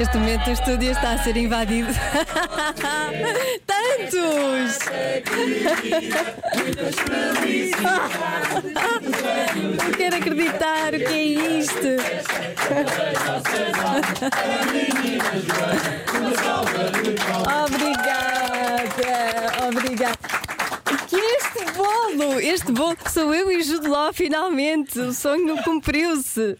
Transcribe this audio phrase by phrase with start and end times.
[0.00, 1.92] Neste momento o estúdio está a ser invadido.
[3.66, 4.78] Tantos!
[9.84, 11.24] Não quero acreditar o que é
[11.58, 11.76] isto.
[17.66, 20.16] Obrigada, obrigada.
[21.08, 26.56] Que este bolo, este bolo sou eu e Jude finalmente, o sonho cumpriu-se.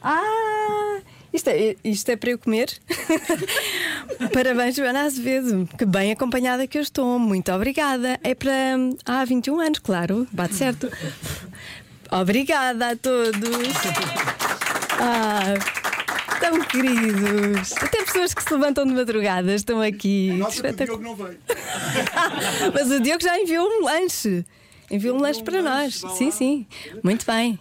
[0.00, 0.97] Ah,
[1.32, 2.72] isto é, isto é para eu comer?
[4.32, 8.18] Parabéns, Joana Azevedo, que bem acompanhada que eu estou, muito obrigada.
[8.22, 10.90] É para há 21 anos, claro, bate certo.
[12.10, 13.74] Obrigada a todos.
[15.00, 15.54] Ah,
[16.40, 17.72] tão queridos.
[17.76, 20.32] Até pessoas que se levantam de madrugada estão aqui.
[20.32, 20.72] Nossa, o.
[20.72, 21.38] Diogo não veio.
[22.72, 24.44] Mas o Diogo já enviou um lanche.
[24.90, 26.02] Enviou um lanche para nós.
[26.16, 26.66] Sim, sim.
[27.02, 27.58] Muito bem.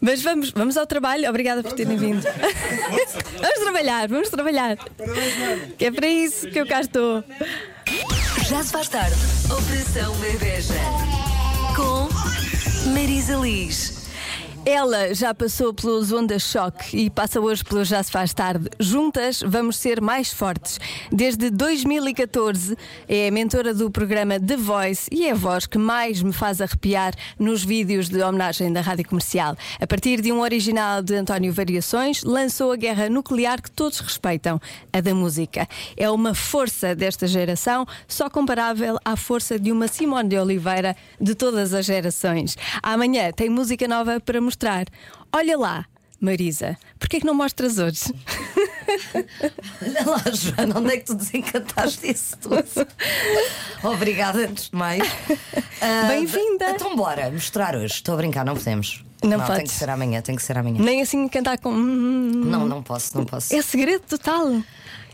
[0.00, 1.28] Mas vamos, vamos ao trabalho.
[1.28, 2.22] Obrigada por terem vindo.
[3.40, 4.78] vamos trabalhar, vamos trabalhar.
[5.76, 7.22] Que é para isso que eu cá estou.
[8.48, 9.16] Já se faz tarde.
[9.50, 10.74] Operação Bebeja.
[11.74, 12.08] Com
[12.90, 13.95] Marisa Liz.
[14.68, 18.68] Ela já passou pelos Ondas Choque e passa hoje pelo Já Se Faz Tarde.
[18.80, 20.80] Juntas vamos ser mais fortes.
[21.12, 22.76] Desde 2014
[23.08, 27.14] é mentora do programa The Voice e é a voz que mais me faz arrepiar
[27.38, 29.56] nos vídeos de homenagem da rádio comercial.
[29.80, 34.60] A partir de um original de António Variações, lançou a guerra nuclear que todos respeitam,
[34.92, 35.68] a da música.
[35.96, 41.36] É uma força desta geração, só comparável à força de uma Simone de Oliveira de
[41.36, 42.58] todas as gerações.
[42.82, 44.55] Amanhã tem música nova para mostrar.
[45.32, 45.86] Olha lá,
[46.20, 48.04] Marisa, porquê é que não mostras hoje?
[49.82, 52.64] Olha lá, Joana, onde é que tu desencantaste isso tudo?
[53.82, 55.02] Obrigada, antes de mais.
[55.80, 56.70] Ah, Bem-vinda.
[56.70, 57.94] Então, bora, mostrar hoje.
[57.94, 59.04] Estou a brincar, não podemos.
[59.22, 59.72] Não tem podes.
[59.72, 60.82] que ser amanhã, tem que ser amanhã.
[60.82, 61.72] Nem assim cantar com.
[61.72, 63.54] Não, não posso, não posso.
[63.54, 64.62] É segredo total.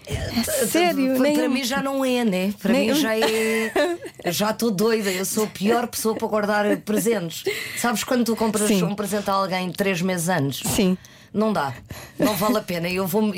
[0.07, 2.53] É sério, Para, nem para mim já não é, né?
[2.61, 3.73] Para Nem mim já é.
[4.25, 7.43] Eu já estou doida, eu sou a pior pessoa para guardar presentes.
[7.77, 8.85] Sabes quando tu compras Sim.
[8.85, 10.63] um presente a alguém três meses antes?
[10.71, 10.97] Sim.
[11.35, 11.73] Não dá,
[12.19, 12.89] não vale a pena.
[12.89, 13.33] Eu vou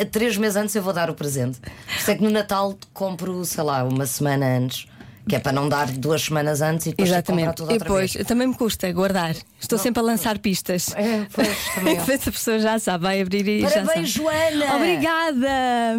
[0.00, 1.60] a três meses antes eu vou dar o presente.
[1.60, 4.86] Por isso é que no Natal compro, sei lá, uma semana antes,
[5.28, 7.56] que é para não dar duas semanas antes e depois que comprar Exatamente.
[7.56, 8.26] tudo E outra depois, vez.
[8.26, 9.34] também me custa guardar.
[9.60, 10.94] Estou sempre a lançar pistas.
[10.94, 14.06] É, pois, também a pessoa já sabe, vai abrir e já Parabéns, sabe.
[14.24, 14.76] Joana!
[14.76, 15.48] Obrigada!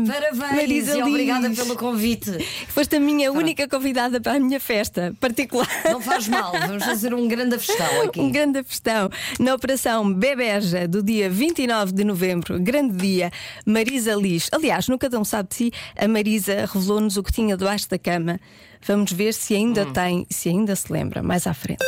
[0.08, 1.08] Parabéns Marisa e Liz.
[1.08, 2.32] obrigada pelo convite.
[2.68, 5.68] Foste a minha única convidada para a minha festa particular.
[5.92, 8.20] Não faz mal, vamos fazer um grande festão aqui.
[8.20, 9.10] Um grande festão
[9.40, 13.32] na Operação Bebeja do dia 29 de novembro, grande dia,
[13.66, 14.50] Marisa Liz.
[14.52, 17.98] Aliás, no Cada Um Sabe de Si, a Marisa revelou-nos o que tinha debaixo da
[17.98, 18.40] cama.
[18.88, 19.94] Vamos ver se ainda Hum.
[19.94, 21.84] tem, se ainda se lembra, mais à frente.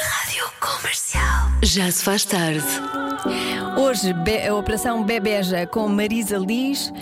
[0.00, 1.48] Rádio Comercial.
[1.62, 2.64] Já se faz tarde.
[3.78, 4.12] Hoje,
[4.48, 6.92] a Operação Bebeja com Marisa Liz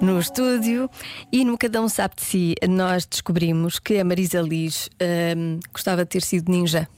[0.00, 0.88] no estúdio
[1.30, 4.88] e no Cada Um Sabe de Si, nós descobrimos que a Marisa Liz
[5.36, 6.88] hum, gostava de ter sido ninja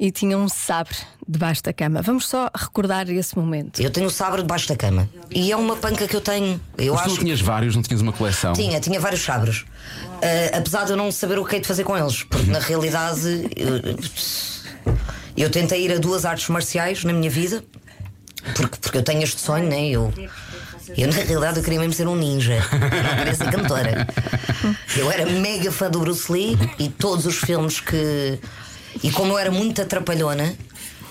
[0.00, 0.96] e tinha um sabre
[1.28, 2.00] debaixo da cama.
[2.00, 3.82] Vamos só recordar esse momento.
[3.82, 6.58] Eu tenho o sabre debaixo da cama e é uma panca que eu tenho.
[6.78, 8.54] Eu Mas tu acho não tinhas vários, não tinhas uma coleção?
[8.54, 9.66] Tinha, tinha vários sabres.
[10.22, 12.58] Ah, apesar de eu não saber o que é de fazer com eles, porque na
[12.58, 14.94] realidade eu,
[15.36, 17.62] eu tentei ir a duas artes marciais na minha vida,
[18.56, 19.86] porque, porque eu tenho este sonho, né?
[19.86, 20.10] Eu,
[20.96, 24.06] eu na realidade eu queria mesmo ser um ninja, eu queria ser cantora.
[24.96, 28.40] Eu era mega fã do Bruce Lee e todos os filmes que.
[29.02, 30.54] E como eu era muito atrapalhona.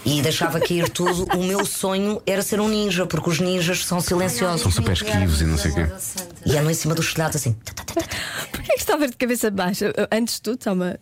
[0.06, 1.26] E deixava cair tudo.
[1.38, 4.62] O meu sonho era ser um ninja, porque os ninjas são silenciosos.
[4.62, 5.88] São super esquivos e não sei o quê.
[6.46, 7.54] E andam em cima dos telhados assim.
[8.52, 9.94] Porquê é que estavas de cabeça baixa?
[10.10, 10.98] Antes de tudo, toma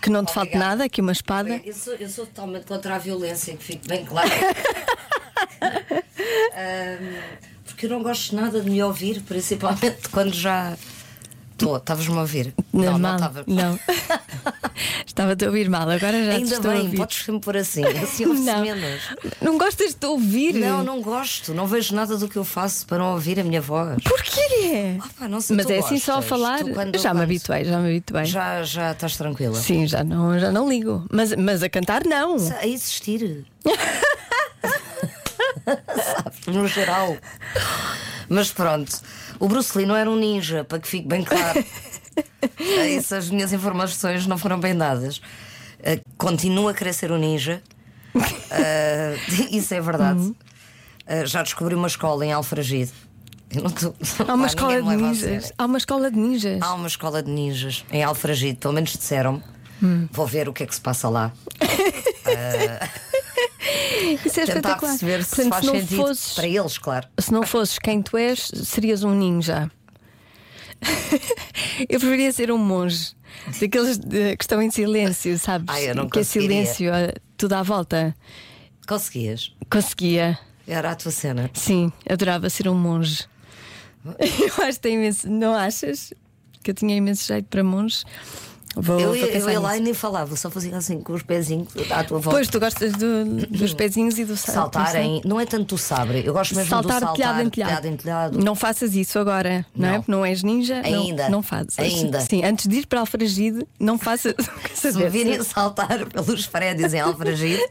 [0.00, 1.60] que não te falte nada, aqui uma espada.
[1.64, 4.30] Eu sou, eu sou totalmente contra a violência, que fique bem claro.
[6.54, 7.18] Ahm,
[7.64, 10.76] porque eu não gosto nada de me ouvir, principalmente quando já.
[11.62, 12.54] Estou, estavas-me a ouvir?
[12.72, 13.14] não, não mal.
[13.16, 13.44] estava.
[13.46, 13.78] Não.
[15.06, 18.62] Estava-te a ouvir mal, agora já Ainda bem, podes sempre pôr assim, assim ouve-se Não.
[18.62, 19.02] menos.
[19.42, 20.54] Não gostas de ouvir?
[20.54, 23.60] Não, não gosto, não vejo nada do que eu faço para não ouvir a minha
[23.60, 24.02] voz.
[24.02, 24.96] Porquê?
[25.18, 26.28] Pá, não sei, Mas é assim só a gostas?
[26.30, 26.58] falar.
[26.60, 28.24] Tu quando- já me quando- habituei, já me habituei.
[28.24, 29.54] Já, já estás tranquila?
[29.60, 31.04] Sim, já não, já não ligo.
[31.12, 32.36] Mas, mas a cantar, não.
[32.58, 33.44] A existir.
[35.64, 37.16] Sabes, no geral.
[38.28, 38.90] Mas pronto,
[39.42, 41.64] o Bruce Lee não era um ninja, para que fique bem claro.
[42.96, 45.16] Essas minhas informações não foram bem dadas.
[45.80, 47.60] Uh, continuo a querer ser um ninja.
[48.14, 50.20] Uh, isso é verdade.
[50.20, 50.36] Uh,
[51.26, 52.92] já descobri uma escola em Alfragide.
[53.52, 53.92] Eu não tô-
[54.28, 55.52] Há uma escola de ninjas.
[55.58, 56.62] Há uma escola de ninjas.
[56.62, 59.42] Há uma escola de ninjas em Alfragide, pelo menos disseram.
[59.82, 60.06] Hum.
[60.12, 61.32] Vou ver o que é que se passa lá.
[64.24, 64.90] Isso é Tentar espetacular.
[64.92, 67.08] perceber se Portanto, faz se não sentido fosses- para eles, claro.
[67.18, 69.70] Se não fosses quem tu és, serias um ninja.
[71.88, 73.12] eu preferia ser um monge.
[73.60, 75.66] Daqueles de- que estão em silêncio, sabes?
[75.68, 76.90] Ai, eu não que é silêncio,
[77.36, 78.14] tudo à volta.
[78.86, 79.54] Conseguias.
[79.70, 80.38] Conseguia.
[80.66, 81.50] Era a tua cena.
[81.54, 83.24] Sim, adorava ser um monge.
[84.04, 85.28] Eu acho que tem imenso.
[85.30, 86.12] Não achas?
[86.62, 88.04] Que eu tinha imenso jeito para monge?
[88.74, 91.22] Vou, Eu vou ia, eu ia lá e nem falava, só fazia assim com os
[91.22, 92.30] pezinhos à tua volta.
[92.38, 95.20] Pois, tu gostas do- dos pezinhos e do sal- Saltar em.
[95.24, 97.86] Não é tanto do sabre, eu gosto mesmo Saltar, do saltar telhado em telhado.
[97.86, 98.38] em telhado.
[98.38, 99.92] Não faças isso agora, não, é?
[99.92, 99.98] Não.
[100.00, 100.82] Porque não és ninja.
[100.82, 101.28] não- Ainda.
[101.28, 101.78] Não, fazes.
[101.78, 102.20] Ainda.
[102.20, 104.34] Sim, antes de ir para Alfragide, não faças.
[104.74, 107.62] Se me virem saltar pelos prédios em Alfragide,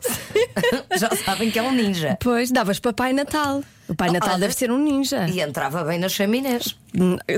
[0.99, 2.17] já sabem que é um ninja.
[2.21, 3.63] Pois, davas para Pai Natal.
[3.89, 4.39] O Pai Natal olha.
[4.39, 5.27] deve ser um ninja.
[5.27, 6.77] E entrava bem nas chaminés.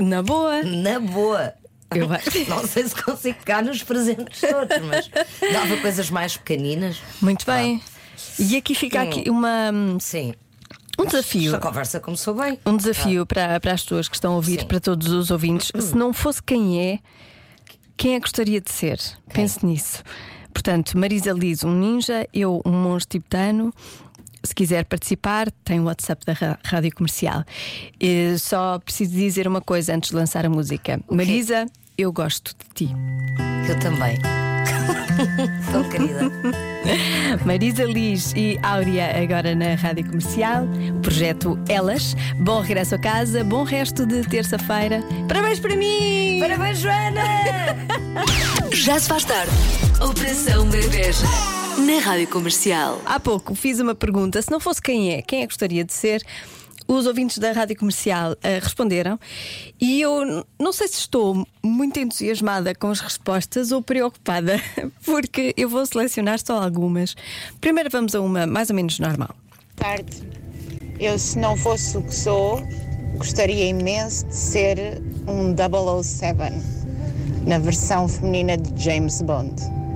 [0.02, 0.62] Na boa.
[0.62, 1.52] Na boa.
[1.90, 2.08] Eu
[2.48, 5.10] Não sei se consigo pegar nos presentes todos, mas
[5.52, 7.00] dava coisas mais pequeninas.
[7.20, 7.80] Muito bem.
[8.38, 9.70] E aqui fica aqui uma,
[10.00, 10.34] Sim.
[10.98, 11.54] um desafio.
[11.54, 12.58] A conversa começou bem.
[12.66, 14.66] Um desafio para, para as pessoas que estão a ouvir, Sim.
[14.66, 15.70] para todos os ouvintes.
[15.78, 16.98] Se não fosse quem é,
[17.96, 19.00] quem é que gostaria de ser?
[19.32, 20.02] Pense nisso.
[20.52, 23.74] Portanto, Marisa Liz, um ninja, eu, um monge tibetano.
[24.44, 27.44] Se quiser participar, tem o WhatsApp da Rádio Comercial.
[27.98, 31.00] Eh, só preciso dizer uma coisa antes de lançar a música.
[31.10, 32.94] Marisa, eu gosto de ti.
[33.68, 34.18] Eu também.
[35.72, 36.30] Tão querida.
[37.44, 40.64] Marisa Liz e Áurea agora na Rádio Comercial.
[40.96, 42.14] O projeto Elas.
[42.40, 45.02] Bom regresso a casa, bom resto de terça-feira.
[45.26, 46.38] Parabéns para mim!
[46.40, 47.22] Parabéns, Joana!
[48.72, 49.52] Já se faz tarde.
[50.00, 51.63] Operação Bebeja.
[51.78, 53.00] Na Rádio Comercial.
[53.04, 55.92] Há pouco fiz uma pergunta: se não fosse quem é, quem é que gostaria de
[55.92, 56.24] ser?
[56.86, 59.18] Os ouvintes da Rádio Comercial eh, responderam
[59.80, 64.60] e eu não sei se estou muito entusiasmada com as respostas ou preocupada,
[65.04, 67.16] porque eu vou selecionar só algumas.
[67.60, 69.34] Primeiro vamos a uma mais ou menos normal.
[69.76, 70.22] tarde.
[71.00, 72.62] Eu, se não fosse o que sou,
[73.16, 75.54] gostaria imenso de ser um
[76.02, 76.38] 007
[77.46, 79.54] na versão feminina de James Bond.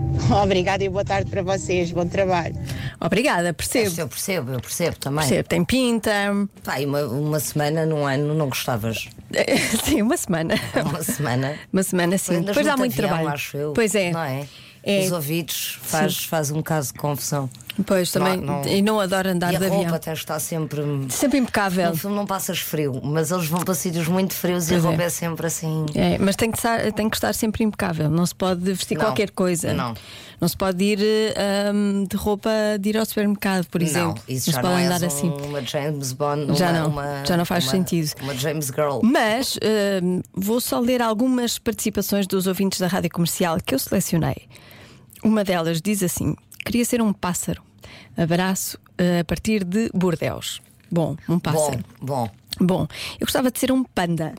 [0.42, 1.90] Obrigada e boa tarde para vocês.
[1.90, 2.54] Bom trabalho.
[3.00, 4.00] Obrigada, percebo.
[4.00, 5.20] Eu percebo, eu percebo também.
[5.20, 6.12] Percebo, tem pinta.
[6.78, 9.08] E uma, uma semana num ano não gostavas.
[9.84, 10.54] Sim, uma semana.
[10.84, 11.58] Uma semana.
[11.72, 12.40] Uma semana sim.
[12.40, 13.34] Depois dá muito muito avião, trabalho.
[13.34, 13.72] acho eu.
[13.74, 14.10] Pois é.
[14.10, 14.46] Não é?
[14.82, 15.00] É.
[15.00, 17.50] Os ouvidos faz, faz um caso de confusão.
[17.86, 18.36] Pois também.
[18.38, 19.94] Não- não- E não adoro andar e de a roupa avião.
[19.94, 20.82] até está sempre.
[21.10, 21.90] Sempre impecável.
[21.90, 24.84] No filme não passas frio, mas eles vão para sítios muito frios e a Pois
[24.84, 24.88] é.
[24.88, 25.86] roupa é sempre assim.
[25.94, 28.10] É, mas tem que, estar, tem que estar sempre impecável.
[28.10, 29.04] Não se pode vestir Não.
[29.04, 29.72] qualquer coisa.
[29.72, 29.94] Não.
[30.40, 30.98] Não se pode ir
[31.74, 34.14] hum, de roupa de ir ao supermercado, por exemplo.
[34.28, 35.28] Não, isso se já pode não andar assim.
[35.30, 36.56] uma James Bond.
[36.58, 38.12] Já uma- não, uma- já não faz uma- sentido.
[38.22, 39.00] Uma James Girl.
[39.02, 39.56] Mas
[40.02, 44.48] hum, vou só ler algumas participações dos ouvintes da rádio comercial que eu selecionei.
[45.24, 47.62] Uma delas diz assim: queria ser um pássaro.
[48.18, 50.60] Abraço eh, a partir de Bordeus.
[50.90, 51.84] Bom, um Bom, pássaro.
[52.00, 52.28] bom.
[52.60, 52.86] Bom,
[53.20, 54.34] eu gostava de ser um panda.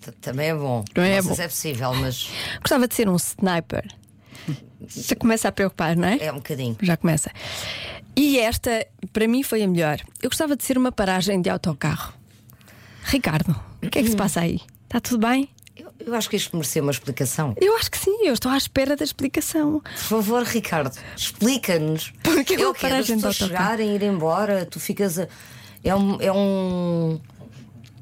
[0.00, 0.84] T- Também é bom.
[0.94, 1.34] Não é bom.
[1.34, 2.28] se é possível, mas
[2.60, 3.84] Gostava de ser um sniper.
[4.88, 6.18] Já começa a preocupar, não é?
[6.18, 6.76] é um bocadinho.
[6.80, 7.30] Já começa.
[8.14, 9.98] E esta, para mim, foi a melhor.
[10.22, 12.14] Eu gostava de ser uma paragem de autocarro.
[13.04, 14.60] Ricardo, o que é que se passa aí?
[14.84, 15.48] Está tudo bem?
[15.76, 17.54] Eu, eu acho que isto merecia uma explicação.
[17.60, 19.80] Eu acho que sim, eu estou à espera da explicação.
[19.80, 22.12] Por favor, Ricardo, explica-nos.
[22.22, 22.80] Porque uma o quê?
[22.82, 25.28] Das paragem de pessoas chegarem, ir embora, tu ficas a.
[25.84, 26.20] É um.
[26.20, 27.20] É um.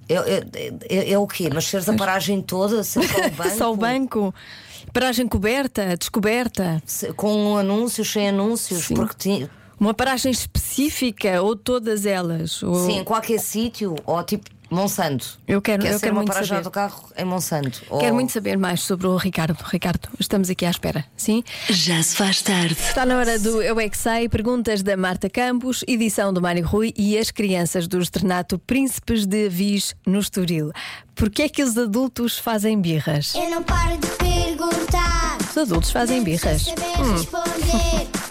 [0.09, 0.45] É, é,
[0.89, 1.49] é- é o quê?
[1.53, 4.35] Mas seres a paragem toda, ser só o banco, Só o banco.
[4.93, 6.81] Paragem coberta, descoberta.
[6.87, 8.95] se- com anúncios, sem anúncios, Sim.
[8.95, 9.51] porque ti-
[9.81, 12.63] Uma paragem específica ou todas elas.
[12.63, 12.87] Ou...
[12.87, 15.39] sim, em qualquer sítio, ou tipo Monsanto.
[15.49, 16.63] Eu quero- Quer eu ser quero uma muito paragem saber.
[16.65, 17.83] do carro em Monsanto.
[17.89, 19.57] ou- Quero muito saber mais sobre o Ricardo.
[19.65, 21.05] Ricardo, estamos aqui à espera.
[21.17, 21.43] Sim?
[21.71, 22.75] Já se faz tarde.
[22.75, 26.67] Está na hora do Eu é que Sei, perguntas da Marta Campos, edição do Mário
[26.67, 30.71] Rui e as crianças do Estrenato Príncipes de Avis no Estoril.
[31.15, 33.35] Porquê é que os adultos fazem birras?
[33.35, 35.39] Eu não paro de perguntar.
[35.49, 36.63] Os adultos fazem birras.
[36.63, 38.24] Saber responder.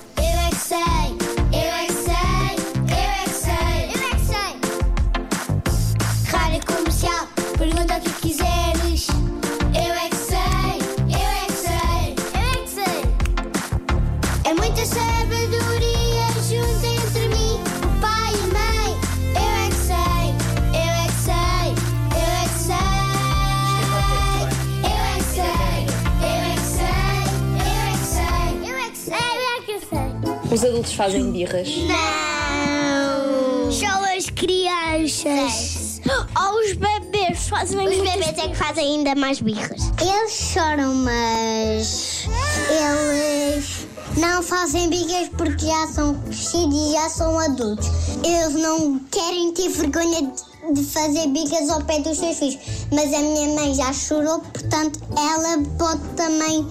[30.63, 31.67] Os adultos fazem birras.
[31.89, 33.69] Não!
[33.69, 35.99] Só as crianças.
[36.07, 39.91] Ou os bebês fazem Os bebês é que fazem ainda mais birras.
[39.99, 42.29] Eles choram, mas
[42.69, 47.89] eles não fazem bigas porque já são crescidos e já são adultos.
[48.23, 52.57] Eles não querem ter vergonha de de fazer bigas ao pé dos seus filhos,
[52.91, 56.65] mas a minha mãe já chorou, portanto ela pode também,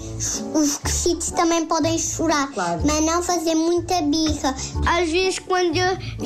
[0.55, 4.55] os crescidos também podem chorar, mas não fazer muita birra.
[4.87, 5.79] Às vezes quando,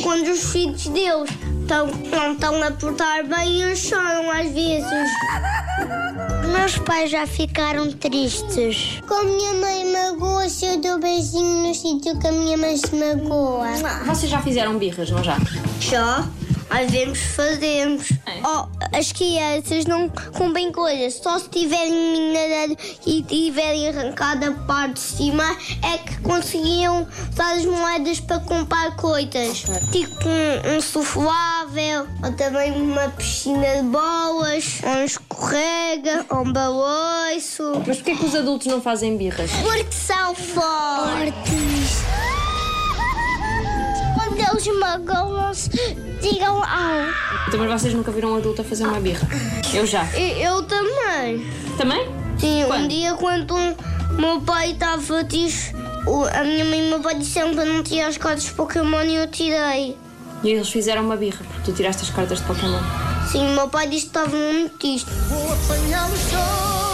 [0.02, 1.30] quando os filhos deles
[1.60, 5.10] estão, não estão a portar bem, eles choram às vezes.
[6.52, 9.00] Meus pais já ficaram tristes.
[9.06, 12.76] Com a minha mãe magoa se eu dou beijinho no sítio que a minha mãe
[12.76, 13.66] se magoa.
[14.06, 15.36] Vocês já fizeram birras, não já?
[15.80, 16.26] Já?
[16.68, 18.10] Às vezes fazemos.
[18.26, 18.40] É?
[18.44, 24.94] Oh, as crianças não comem coisas, só se tiverem minerado e tiverem arrancado a parte
[24.94, 25.44] de cima
[25.82, 29.64] é que conseguiam usar as moedas para comprar coisas.
[29.92, 30.80] Tipo um, um
[32.22, 37.82] ou também uma piscina de bolas, ou um escorrega, ou um balanço.
[37.86, 39.50] Mas porquê que os adultos não fazem birras?
[39.62, 42.35] Porque são fortes.
[44.38, 45.70] Eles magoam-se,
[46.20, 46.62] digam.
[47.48, 49.26] Então, mas vocês nunca viram um adulto a fazer uma birra?
[49.72, 50.04] Eu já.
[50.14, 51.46] Eu, eu também.
[51.78, 52.06] Também?
[52.38, 52.88] Sim, um Quando?
[52.88, 55.72] dia quando o meu pai estava diz,
[56.06, 58.52] o- a minha mãe e o meu pai disseram para não tirar as cartas de
[58.52, 59.96] Pokémon e eu tirei.
[60.42, 62.78] E eles fizeram uma birra, porque tu tiraste as cartas de Pokémon.
[63.32, 65.08] Sim, o meu pai disse que estava muito triste.
[65.30, 66.85] Eu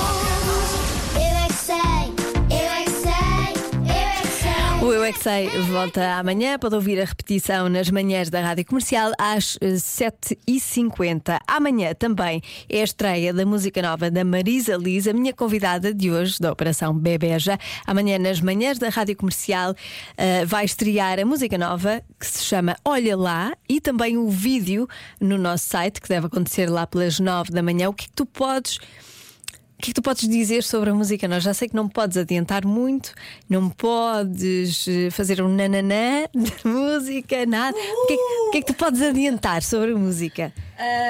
[4.83, 6.59] O Eu é que Sei volta amanhã.
[6.59, 11.39] Pode ouvir a repetição nas manhãs da Rádio Comercial às eh, 7h50.
[11.47, 16.11] Amanhã também é a estreia da música nova da Marisa Liz, a minha convidada de
[16.11, 17.57] hoje, da Operação Bebeja.
[17.87, 19.73] Amanhã, nas manhãs da Rádio Comercial,
[20.17, 24.89] eh, vai estrear a música nova que se chama Olha Lá e também o vídeo
[25.21, 27.89] no nosso site, que deve acontecer lá pelas 9 da manhã.
[27.89, 28.81] O que é que tu podes.
[29.83, 31.27] O que é que tu podes dizer sobre a música?
[31.27, 33.13] Nós já sei que não podes adiantar muito,
[33.51, 37.77] não podes eh, fazer um nananã de música, nada.
[37.77, 40.53] O que, é, que- o que é que tu podes adiantar sobre a música?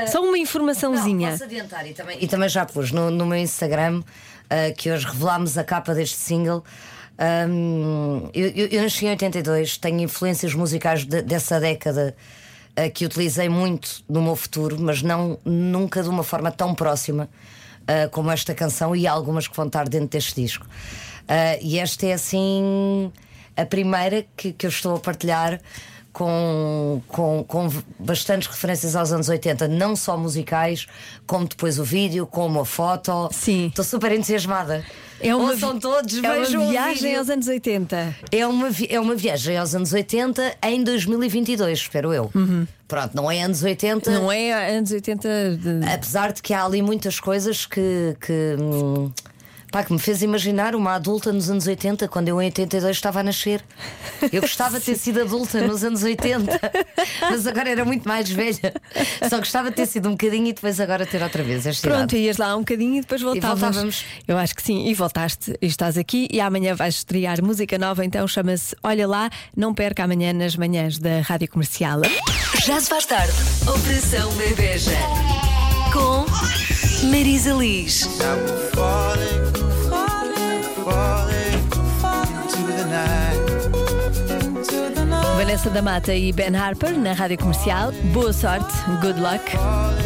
[0.07, 1.26] Só uma informaçãozinha.
[1.33, 4.02] Não, posso adiantar e também, e também já pus no, no meu Instagram
[4.49, 6.64] ah, que hoje revelámos a capa deste single.
[7.19, 12.17] Ahm, eu, eu- eu nasci em 82, tenho influências musicais de- dessa década
[12.75, 17.29] ah, que utilizei muito no meu futuro, mas não nunca de uma forma tão próxima
[17.86, 20.66] ah, como esta canção e algumas que vão estar dentro deste disco.
[21.28, 23.12] Ah, e esta é assim
[23.56, 25.60] a primeira que, que eu estou a partilhar
[26.12, 30.87] com, com, com bastantes referências aos anos 80, não só musicais,
[31.26, 33.28] como depois o vídeo, como a foto.
[33.33, 33.66] Sim.
[33.69, 34.85] Estou super entusiasmada.
[35.21, 38.16] É uma, Ouçam todos, é vejam uma o viagem aos anos 80.
[38.33, 42.31] É uma, é uma viagem aos anos 80 em 2022, espero eu.
[42.88, 44.11] Pronto, não é anos 80.
[44.11, 45.57] Não é anos 80.
[45.57, 48.16] de- Apesar de que há ali muitas coisas que.
[48.21, 49.11] que hum,
[49.73, 53.21] Pá, que me fez imaginar uma adulta nos anos 80, quando eu em 82 estava
[53.21, 53.64] a nascer.
[54.31, 56.61] Eu gostava de ter sido adulta nos anos 80,
[57.23, 58.75] mas agora era muito mais velha.
[59.31, 62.12] Só gostava de ter sido um bocadinho e depois agora ter outra vez esta Pronto,
[62.12, 62.19] idade.
[62.19, 63.61] ias lá um bocadinho e depois voltavas.
[63.61, 64.05] voltávamos.
[64.29, 68.05] Eu acho que sim, e voltaste, e estás aqui e amanhã vais estrear música nova,
[68.05, 72.02] então chama-se Olha Lá, não perca amanhã nas manhãs da Rádio Comercial.
[72.67, 73.33] Já se faz tarde.
[73.67, 74.91] Operação Bebeja.
[75.95, 76.26] Com
[77.11, 78.09] Marisa Liz.
[85.37, 87.92] Vanessa da Mata e Ben Harper na Rádio Comercial.
[88.12, 89.42] Boa sorte, good luck.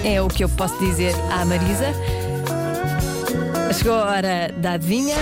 [0.04, 1.92] É o que eu posso dizer à Marisa.
[3.76, 5.16] Chegou a hora da adivinha.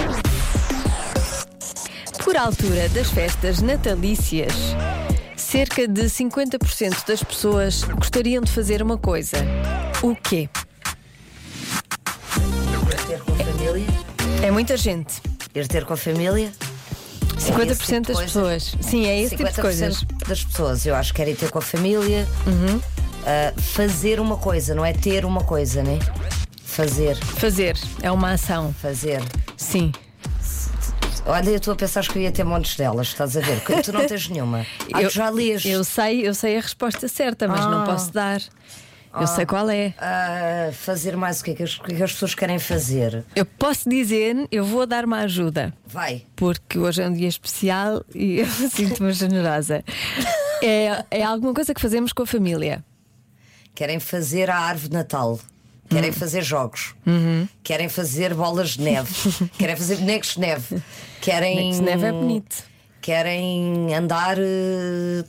[2.23, 4.53] Por altura das festas natalícias,
[5.37, 9.39] cerca de 50% das pessoas gostariam de fazer uma coisa.
[10.03, 10.49] O quê?
[14.43, 15.21] É muita gente.
[15.55, 16.53] Ir ter com a família.
[17.39, 18.75] 50% esse tipo das pessoas.
[18.81, 20.05] Sim, é esse tipo de 50% coisas.
[20.27, 22.27] das pessoas, eu acho que querem ter com a família.
[23.27, 25.99] Ah, fazer uma coisa, não é ter uma coisa, né?
[26.65, 28.75] Fazer, Fazer é uma ação.
[28.81, 29.23] fazer.
[29.57, 29.93] Sim.
[31.27, 33.61] Olha, eu estou a pensar que eu ia ter montes delas, estás a ver?
[33.65, 34.67] Que tu não tens nenhuma.
[34.93, 35.65] Ah, eu, tu já lês.
[35.65, 37.87] Eu sei, eu sei a resposta certa, mas não Ah.
[37.87, 38.41] posso dar.
[39.21, 39.95] Eu sei qual é.
[39.99, 42.59] Ah, fazer mais o que, é que as, o que é que as pessoas querem
[42.59, 43.25] fazer?
[43.37, 45.73] Eu posso dizer, eu vou dar uma ajuda.
[45.87, 46.23] Vai.
[46.35, 49.85] Porque hoje é um dia especial e eu sinto-me generosa.
[50.63, 52.85] É, é alguma coisa que fazemos com a família.
[53.75, 55.39] Querem fazer a árvore de Natal.
[55.89, 56.15] Querem Hum.
[56.15, 56.95] fazer jogos.
[57.07, 57.47] Uhum.
[57.63, 59.13] Querem fazer bolas de neve.
[59.59, 60.83] querem fazer bonecos de neve.
[61.21, 61.57] Querem.
[61.57, 62.65] Bonecos de neve é bonito.
[63.05, 64.39] Querem andar.
[64.39, 65.25] eh,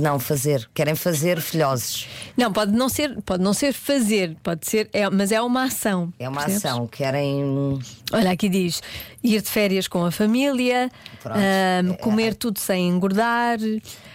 [0.00, 0.68] Não, fazer.
[0.74, 2.08] Querem fazer filhoses.
[2.36, 6.12] Não, pode não ser, pode não ser fazer, pode ser, é, mas é uma ação.
[6.18, 6.64] É uma percebes?
[6.66, 6.86] ação.
[6.88, 7.78] Querem.
[8.12, 8.82] Olha, aqui diz
[9.22, 10.90] ir de férias com a família,
[11.22, 11.38] Pronto.
[11.38, 11.96] ahm, É.
[11.98, 13.58] comer tudo sem engordar.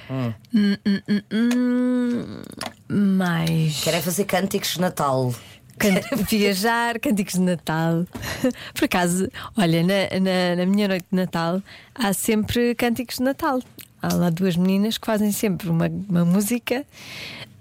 [0.09, 2.41] Hum, hum, hum, hum.
[2.89, 3.81] Mais.
[3.81, 5.33] Querem fazer cânticos de Natal.
[5.79, 8.05] Can- viajar, cânticos de Natal.
[8.74, 11.62] Por acaso, olha, na, na, na minha noite de Natal
[11.96, 13.62] há sempre cânticos de Natal.
[14.01, 16.86] Há lá duas meninas que fazem sempre uma, uma música.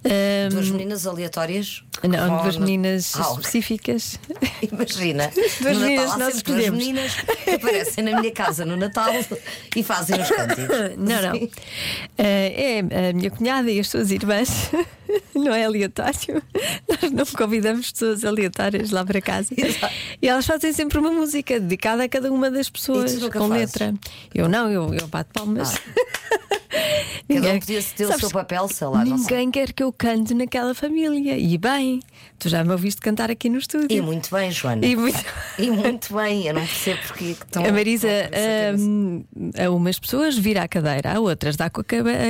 [0.05, 1.83] ahm, Duas meninas aleatórias.
[2.05, 4.21] não, duas meninas Ah, específicas.
[4.71, 5.31] Imagina,
[5.61, 9.13] Duas no meninas Natal nós duas meninas que aparecem na minha casa no Natal
[9.75, 10.67] e fazem os cânticos.
[10.99, 11.49] Não, não.
[12.19, 14.71] Eh, é a minha cunhada e as suas irmãs.
[15.35, 16.43] Não é aleatório.
[16.89, 19.53] Nós não convidamos pessoas aleatórias lá para casa.
[19.57, 19.95] Exato.
[20.21, 23.73] E elas fazem sempre uma música dedicada a cada uma das pessoas com fazes?
[23.75, 23.95] letra.
[24.35, 25.75] Eu não, eu, eu bato palmas.
[27.29, 29.37] Cada um podia ter o Sabes, seu papel, sei lá, não sei.
[29.39, 31.37] Ninguém quer que eu cante naquela família.
[31.37, 32.01] E bem,
[32.39, 33.97] tu já me ouviste cantar aqui no estúdio.
[33.97, 34.85] E muito bem, Joana.
[34.87, 35.25] E muito-
[35.59, 37.65] E muito bem, eu não percebo porque é que estão.
[37.65, 38.77] A Marisa, cabeça.
[38.83, 39.25] hum,
[39.59, 41.85] a umas pessoas vira a cadeira, a outras dá com a,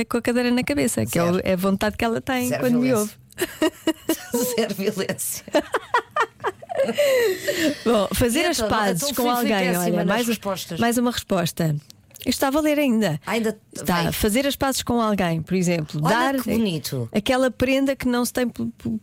[0.09, 1.41] com a cadeira na cabeça, que é, o- Zero.
[1.43, 3.11] é a vontade que ela tem Zero quando me ouve.
[4.55, 5.43] Zero violência.
[7.85, 10.79] Bom, fazer E as então, pazes então com alguém, péssima olha, mais, respostas.
[10.79, 11.75] mais uma resposta.
[12.19, 13.19] Isto está a valer ainda.
[13.25, 14.11] Ainda Está, vai.
[14.11, 17.09] fazer as pazes com alguém, por exemplo, Olha dar que bonito.
[17.13, 18.47] aquela prenda que não se tem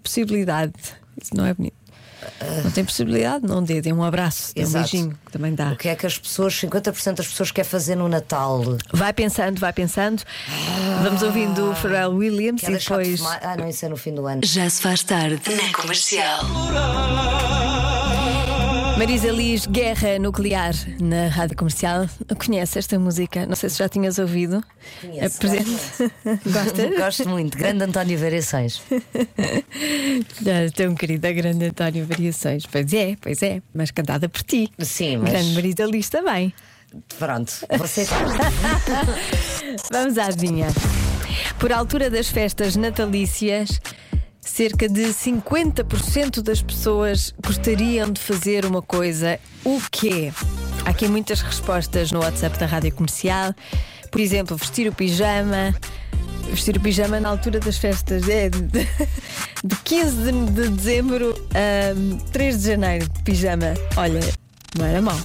[0.02, 0.73] possibilidade.
[1.21, 1.75] Isso não é bonito.
[2.62, 5.72] Não tem possibilidade, não dê, dê um abraço, dê um beijinho, que também dá.
[5.72, 8.62] O que é que as pessoas, 50% das pessoas quer fazer no Natal?
[8.92, 10.22] Vai pensando, vai pensando.
[11.02, 13.18] Vamos ouvindo o Pharrell Williams Quer e de depois.
[13.18, 13.40] fumar?
[13.42, 14.40] Ah, não, isso é no fim do ano.
[14.44, 16.40] Já se faz tarde na comercial.
[18.98, 22.06] Marisa Liz, Guerra Nuclear na rádio comercial.
[22.44, 23.44] Conhece esta música?
[23.46, 24.62] Não sei se já tinhas ouvido.
[25.00, 25.70] Conheço, Apresento.
[26.50, 26.96] Gosta?
[26.96, 27.58] Gosto muito.
[27.58, 28.80] Grande António Variações.
[30.46, 32.64] Ah, Tão querida, grande António Variações.
[32.66, 34.70] Pois é, pois é, mas cantada por ti.
[34.78, 36.54] Sim, mas- Grande Marisa Liz também.
[37.18, 38.06] Pronto, você
[39.90, 40.68] Vamos à adivinha.
[41.58, 43.80] Por altura das festas natalícias,
[44.44, 49.38] cerca de 50% das pessoas gostariam de fazer uma coisa.
[49.64, 50.33] O quê?
[50.85, 53.54] Há aqui muitas respostas no WhatsApp da Rádio Comercial.
[54.11, 55.74] Por exemplo, vestir o pijama.
[56.50, 62.30] Vestir o pijama na altura das festas é de, de 15 de, de dezembro a
[62.30, 63.11] 3 de janeiro.
[63.24, 64.20] Pijama, olha,
[64.78, 65.18] não era mau.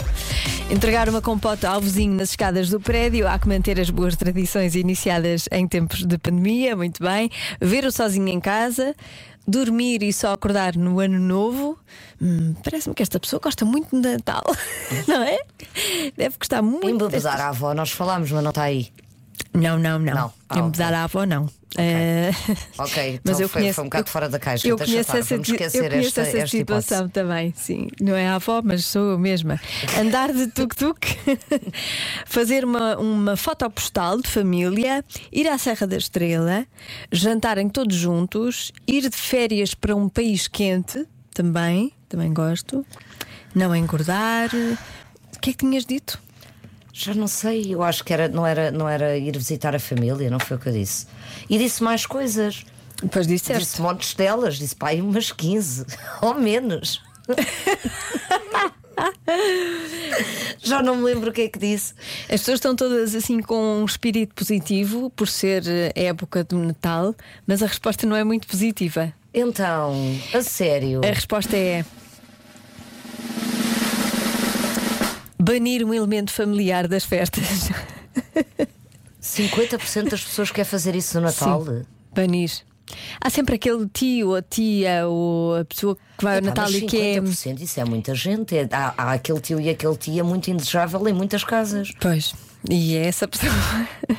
[0.70, 4.76] Entregar uma compota ao vizinho nas escadas do prédio, há que manter as boas tradições
[4.76, 7.30] iniciadas em tempos de pandemia, muito bem.
[7.60, 8.96] Ver o sozinho em casa,
[9.48, 11.78] dormir e só acordar no ano novo.
[12.22, 14.44] Hum, Parece-me que esta pessoa gosta muito de Natal,
[15.08, 15.40] não é?
[16.16, 16.86] Deve gostar muito.
[16.88, 18.90] embebedar destas- a avó, nós falámos, mas não está aí.
[19.54, 20.14] Não, não, não.
[20.14, 20.34] Não.
[20.48, 20.98] Ah, Embebedar ok.
[21.00, 21.44] a avó, não.
[22.78, 24.92] Ok, mas então eu foi- conheço, foi um bocado eu- fora da caixa, Eu deixa
[24.92, 27.88] conheço essa, eu conheço esta- essa esta situação também, sim.
[28.02, 29.60] Não é a avó, mas sou eu mesma.
[30.00, 31.08] Andar de tuk-tuk,
[32.26, 36.66] fazer uma, uma foto postal de família, ir à Serra da Estrela,
[37.12, 42.86] jantarem todos juntos, ir de férias para um país quente, também, também gosto.
[43.56, 44.50] Não engordar.
[45.36, 46.20] O que é que tinhas dito?
[47.00, 50.30] Já não sei, eu acho que era, não, era, não era ir visitar a família,
[50.30, 51.08] não foi o que eu disse.
[51.50, 52.66] E disse mais coisas.
[53.02, 53.64] Depois disseste.
[53.64, 55.86] Disse montes delas, disse pai, umas 15,
[56.22, 57.02] ou menos.
[60.62, 61.94] Já não me lembro o que é que disse.
[62.24, 67.16] As pessoas estão todas assim com um espírito positivo por ser eh, época do Natal,
[67.48, 69.14] mas a resposta não é muito positiva.
[69.34, 69.94] Então,
[70.34, 71.00] a sério.
[71.06, 71.86] A resposta é.
[75.42, 77.70] Banir um elemento familiar das festas.
[79.22, 81.66] 50% das pessoas quer fazer isso no Natal.
[81.66, 82.52] Sim, banir.
[83.22, 86.82] Há sempre aquele tio ou tia ou a pessoa que vai ao Natal mas e
[86.86, 87.22] que é.
[87.22, 88.58] 50% isso é muita gente.
[88.58, 91.92] É- há, há aquele tio e aquele tia muito indesejável em muitas casas.
[92.00, 92.34] Pois,
[92.70, 93.52] e é essa pessoa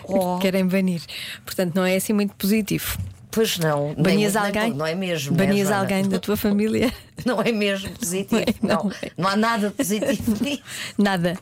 [0.05, 0.37] Oh.
[0.39, 1.03] que querem banir.
[1.45, 2.97] Portanto, não é assim muito positivo.
[3.31, 3.87] Pois não.
[3.95, 4.63] nem Banias nem alguém?
[4.63, 5.37] pouco, Não é mesmo.
[5.37, 6.93] né, Banias alguém da tua família?
[7.25, 8.41] Não é mesmo positivo.
[8.63, 9.33] Não é, Não, não não, é.
[9.33, 10.63] há nada positivo nisso.
[10.97, 11.39] Nada.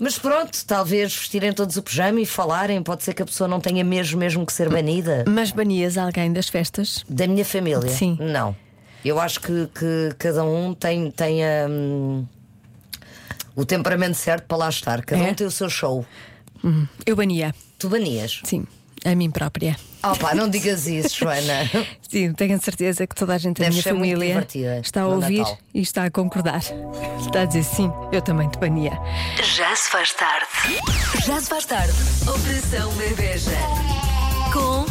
[0.00, 2.82] Mas pronto, talvez vestirem todos o pijama e falarem.
[2.82, 5.24] Pode ser que a pessoa não tenha mesmo, mesmo que ser banida.
[5.28, 7.04] Mas banias alguém das festas?
[7.08, 7.88] Da minha família?
[7.88, 8.16] Sim.
[8.20, 8.56] Não.
[9.04, 12.26] Eu acho que, que cada um tem, tem hum,
[13.54, 15.04] o temperamento certo para lá estar.
[15.04, 15.30] Cada É?
[15.30, 16.04] um tem o seu show.
[17.04, 17.54] Eu bania.
[17.78, 18.40] Tu banias.
[18.44, 18.66] Sim.
[19.04, 19.76] A mim própria.
[20.02, 21.70] Oh pá, não digas isso, Joana.
[22.08, 24.46] Sim, tenho a certeza que toda a gente da minha família
[24.82, 25.58] está a ouvir Natal.
[25.74, 26.62] e está a concordar.
[27.20, 28.92] Está a dizer sim, eu também te bania.
[29.56, 30.46] Já se faz tarde.
[31.26, 31.92] Já se faz tarde.
[32.28, 33.50] Operação Bebeja.
[34.52, 34.84] Com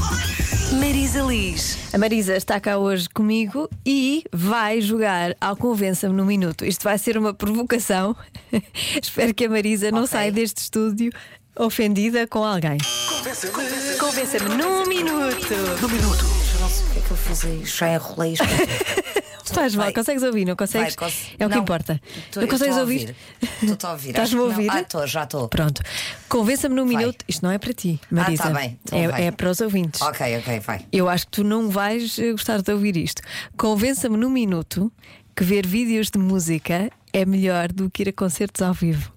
[0.78, 1.78] Marisa Liz.
[1.94, 6.66] A Marisa está cá hoje comigo e vai jogar ao Convença-me no Minuto.
[6.66, 8.16] Isto vai ser uma provocação.
[9.02, 10.10] Espero que a Marisa não Ok.
[10.10, 11.12] saia deste estúdio
[11.58, 12.78] ofendida com alguém.
[13.10, 13.54] Convença-me
[14.14, 15.54] num minuto.
[15.54, 17.66] Eu não sei o que é que eu fiz aí.
[17.66, 18.46] Já enrolei isto.
[19.54, 19.94] Faz mal, Vai.
[19.94, 20.96] consegues ouvir, não consegues?
[20.96, 21.62] Vai, cons- É o que não.
[21.64, 22.02] importa.
[22.32, 23.16] Tô- não eu consegues tô a ouvir?
[23.62, 23.76] ouvir.
[23.78, 24.10] Tô a ouvir.
[24.12, 24.44] Estás-me a Acho que não.
[24.46, 24.70] ouvir?
[24.72, 25.48] Ah, estou, já estou.
[25.50, 25.82] Pronto.
[26.30, 26.96] Convença-me num Vai.
[26.98, 27.24] minuto.
[27.28, 28.44] Isto não é para ti, Marisa.
[28.44, 28.80] tá bem.
[28.86, 30.02] Então é, é para os ouvintes.
[30.02, 30.86] Ok, ok, vai.
[30.92, 33.22] Eu acho que tu não vais eh, gostar de ouvir isto.
[33.58, 34.92] Convença-me num minuto
[35.36, 39.12] que ver vídeos de música é melhor do que ir a concertos ao vivo.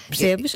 [0.08, 0.52] Percebes?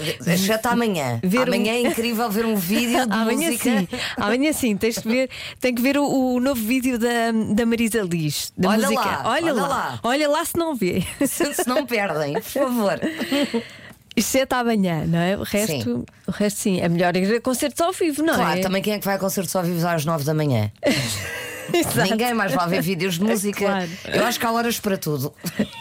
[0.45, 1.19] Já está amanhã.
[1.23, 3.63] Ver um- amanhã é incrível ver um vídeo de Amanhã música.
[3.79, 7.65] sim, amanhã sim, tens que ver, tem que ver o, o novo vídeo da, da
[7.65, 8.51] Marisa Liz.
[8.57, 9.01] Da Olha música.
[9.05, 9.99] lá, olha, olha lá, lá.
[10.03, 11.03] olha lá se não vê.
[11.25, 12.99] Se se não perdem, por favor.
[14.15, 15.37] Exceto amanhã, não é?
[15.37, 16.05] O resto, Sim.
[16.27, 18.61] o resto sim, é melhor ir a concertos ao vivo, não Claro, é?
[18.61, 20.69] também quem é que vai a concertos ao vivo às 9 da manhã?
[22.09, 23.65] Ninguém mais vai ver vídeos de música.
[23.65, 23.89] Claro.
[24.13, 25.33] Eu acho que há horas para tudo.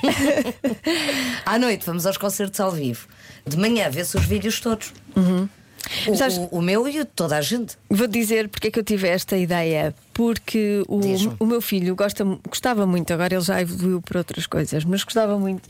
[1.44, 3.06] à noite vamos aos concertos ao vivo.
[3.46, 4.92] De manhã vê-se os vídeos todos.
[5.16, 5.48] O, Uhum.
[6.16, 7.76] Sabes- o- o meu e o de toda a gente.
[7.88, 9.94] Vou dizer porque é que eu tive esta ideia.
[10.12, 11.32] Porque o, Diz-me.
[11.38, 15.38] o meu filho gosta, gostava muito, agora ele já evoluiu por outras coisas, mas gostava
[15.38, 15.68] muito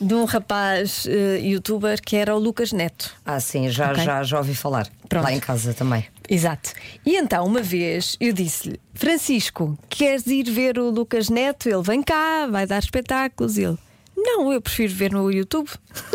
[0.00, 3.12] de um rapaz eh, youtuber que era o Lucas Neto.
[3.24, 4.04] Ah, sim, já, Ok.
[4.04, 4.86] já, já ouvi falar.
[5.08, 5.24] Pronto.
[5.24, 6.04] Lá em casa também.
[6.28, 6.72] Exato.
[7.04, 11.68] E então, uma vez, eu disse-lhe: Francisco, queres ir ver o Lucas Neto?
[11.68, 13.56] Ele vem cá, vai dar espetáculos.
[13.58, 13.78] Ele:
[14.16, 15.68] Não, eu prefiro ver no YouTube.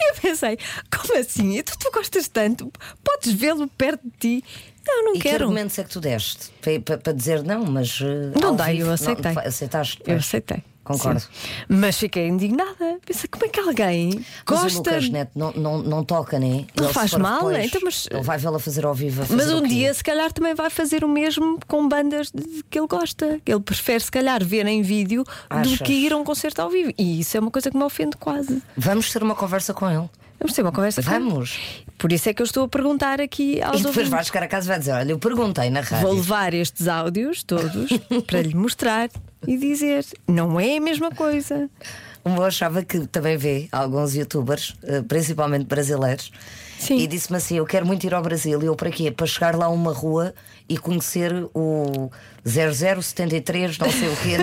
[0.00, 0.58] eu pensei:
[0.90, 1.56] Como assim?
[1.58, 2.72] E tu, tu gostas tanto?
[3.04, 4.44] Podes vê-lo perto de ti?
[4.86, 5.44] Não, não e que quero.
[5.44, 6.50] argumentos é que tu deste?
[6.62, 7.98] Para, para- para dizer não, mas.
[8.00, 9.32] eh, Não dei, vivo- eu aceitei.
[9.32, 9.98] Não, aceitaste?
[10.00, 10.18] Eu pois.
[10.26, 10.62] aceitei.
[10.92, 11.20] Concordo.
[11.20, 11.28] Sim.
[11.68, 12.98] Mas fiquei indignada.
[13.04, 14.10] Pensei, como é que alguém
[14.48, 14.78] Mas o gosta.
[14.78, 16.66] Lucas Neto não, não, não toca, né?
[16.76, 19.22] Não Ele, faz mal, depois, então, mas- Ele vai vê-la fazer ao vivo.
[19.22, 22.30] a Mas fazer um o dia, se calhar, também vai fazer o mesmo com bandas
[22.32, 23.40] de- que ele gosta.
[23.46, 25.78] Ele prefere, se calhar, ver em vídeo Achas?
[25.78, 26.92] do que ir a um concerto ao vivo.
[26.98, 28.62] E isso é uma coisa que me ofende quase.
[28.76, 30.08] Vamos ter uma conversa com ele.
[30.40, 31.10] Vamos ter uma conversa com.
[31.10, 31.58] Vamos.
[31.98, 34.10] Por isso é que eu estou a perguntar aqui aos E depois ouvintes.
[34.10, 36.06] vais chegar a casa e vai dizer: Olha, eu perguntei na rádio.
[36.06, 37.90] Vou levar estes áudios todos
[38.26, 39.10] para lhe mostrar
[39.46, 41.68] e dizer: não é a mesma coisa.
[42.24, 46.30] O meu achava que também vê alguns youtubers, eh, principalmente brasileiros,
[46.78, 46.98] Sim.
[46.98, 48.62] e disse-me assim: Eu quero muito ir ao Brasil.
[48.62, 49.10] E eu para quê?
[49.10, 50.34] Para chegar lá a uma rua
[50.68, 52.10] e conhecer o
[52.44, 54.36] 0073, não sei o quê.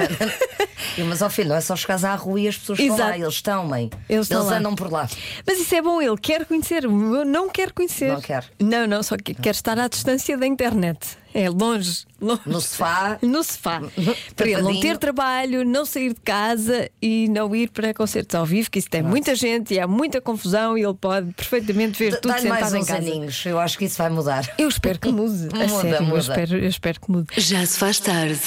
[1.03, 3.09] Mas ao filho, não é só chegares à rua e as pessoas estão Exato.
[3.09, 3.89] lá, eles estão, mãe.
[4.09, 4.57] Eles estão lá.
[4.57, 5.07] andam por lá.
[5.45, 8.13] Mas isso é bom, ele quer conhecer, eu não quero conhecer.
[8.13, 8.45] Não quer.
[8.59, 11.17] Não, não, só que quer estar à distância da internet.
[11.33, 12.41] É longe, longe.
[12.47, 13.19] No sofá.
[13.21, 13.81] No sofá.
[14.35, 18.43] para ele não ter trabalho, não sair de casa e não ir para concertos ao
[18.43, 22.19] vivo, que isso tem muita gente e há muita confusão e ele pode perfeitamente ver
[22.19, 22.99] tudo Dá-lhe mais sentado em uns casa.
[22.99, 23.45] aninhos.
[23.45, 24.51] Eu acho que isso vai mudar.
[24.57, 25.43] Eu espero que mude.
[25.53, 26.15] Muda, sério, muda.
[26.15, 27.27] Eu, espero, eu espero que mude.
[27.37, 28.41] Já se faz tarde.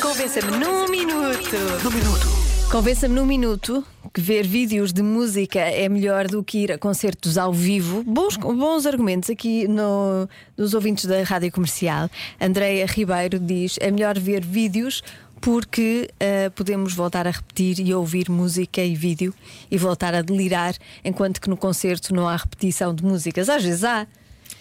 [0.00, 1.56] Convença-me num minuto.
[1.82, 2.26] Num minuto.
[2.70, 7.36] Convença-me num minuto que ver vídeos de música é melhor do que ir a concertos
[7.36, 8.04] ao vivo.
[8.04, 12.08] Bons, bons argumentos aqui no, nos ouvintes da rádio comercial.
[12.40, 15.02] Andreia Ribeiro diz: é melhor ver vídeos
[15.40, 19.34] porque ah, podemos voltar a repetir e ouvir música e vídeo
[19.68, 23.48] e voltar a delirar, enquanto que no concerto não há repetição de músicas.
[23.48, 24.06] Às vezes há.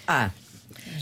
[0.08, 0.32] Ah,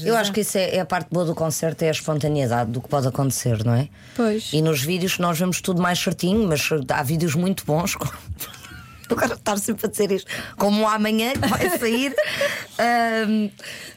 [0.04, 2.82] eu acho que isso é, é a parte boa do concerto, é a espontaneidade do
[2.82, 3.88] que pode acontecer, não é?
[4.16, 4.52] Pois.
[4.54, 7.96] E nos vídeos nós vemos tudo mais certinho, mas há vídeos muito bons.
[9.10, 12.14] Eu quero estar sempre a dizer isto, como amanhã que vai sair.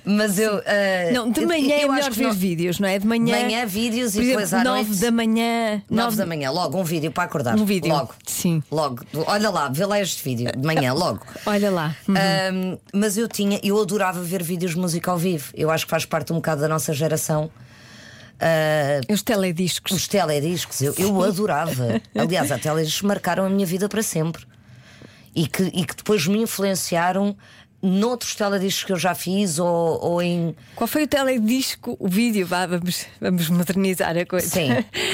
[0.05, 0.57] Mas eu.
[0.59, 2.99] ah, Não, de eu- manhã é eu melhor acho que ver não- vídeos, não é?
[2.99, 3.39] De manhã.
[3.43, 5.83] Manhã, vídeos e depois exemplo, à nove noite- da manhã.
[5.91, 7.57] 9 da manhã, logo um vídeo para acordar.
[7.57, 8.15] Um vídeo, Logo.
[8.27, 8.63] sim.
[8.71, 9.05] Logo.
[9.27, 11.21] Olha lá, vê lá este vídeo de manhã, logo.
[11.45, 11.97] Olha lá.
[12.09, 12.79] Uhum.
[12.95, 15.51] Mas eu tinha, eu adorava ver vídeos de música ao vivo.
[15.55, 17.51] Eu acho que faz parte um bocado da nossa geração.
[18.41, 19.91] Ah, Os telediscos.
[19.93, 22.01] os telediscos, eu, eu adorava.
[22.17, 24.47] Aliás, os telediscos marcaram a minha vida para sempre.
[25.35, 27.37] E que, e que depois me influenciaram
[27.81, 29.69] noutros telediscos que eu já fiz ou,
[30.05, 30.55] ou em.
[30.75, 32.45] Qual foi o teledisco, o vídeo?
[32.47, 34.49] Vá, vamos, vamos modernizar a coisa.
[34.49, 34.69] Sim,